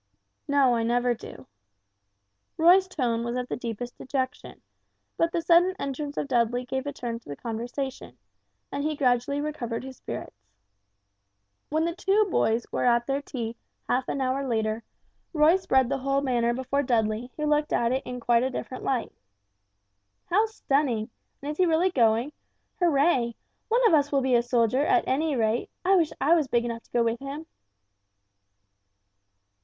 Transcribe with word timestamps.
"No, 0.47 0.73
I 0.73 0.81
never 0.81 1.13
do." 1.13 1.45
Roy's 2.57 2.87
tone 2.87 3.23
was 3.23 3.35
of 3.35 3.47
the 3.47 3.55
deepest 3.55 3.99
dejection; 3.99 4.59
but 5.15 5.31
the 5.31 5.43
sudden 5.43 5.75
entrance 5.77 6.17
of 6.17 6.27
Dudley 6.27 6.65
gave 6.65 6.87
a 6.87 6.91
turn 6.91 7.19
to 7.19 7.29
the 7.29 7.35
conversation, 7.35 8.17
and 8.71 8.83
he 8.83 8.95
gradually 8.95 9.39
recovered 9.41 9.83
his 9.83 9.97
spirits. 9.97 10.47
When 11.69 11.85
the 11.85 11.95
two 11.95 12.25
boys 12.31 12.65
were 12.71 12.83
at 12.85 13.05
their 13.05 13.21
tea 13.21 13.55
half 13.87 14.07
an 14.07 14.21
hour 14.21 14.47
later, 14.47 14.81
Roy 15.33 15.57
spread 15.57 15.87
the 15.87 15.99
whole 15.99 16.21
matter 16.21 16.51
before 16.51 16.81
Dudley 16.81 17.31
who 17.37 17.45
looked 17.45 17.71
at 17.71 17.91
it 17.91 18.01
in 18.03 18.19
quite 18.19 18.41
a 18.41 18.49
different 18.49 18.83
light. 18.83 19.13
"How 20.31 20.47
stunning! 20.47 21.11
And 21.43 21.51
is 21.51 21.57
he 21.59 21.67
really 21.67 21.91
going? 21.91 22.33
Hurray! 22.79 23.35
One 23.67 23.87
of 23.87 23.93
us 23.93 24.11
will 24.11 24.21
be 24.21 24.33
a 24.33 24.41
soldier, 24.41 24.83
at 24.83 25.03
any 25.07 25.35
rate. 25.35 25.69
I 25.85 25.95
wish 25.95 26.11
I 26.19 26.33
was 26.33 26.47
big 26.47 26.65
enough 26.65 26.81
to 26.81 26.91
go 26.91 27.03
with 27.03 27.19
him." 27.19 27.45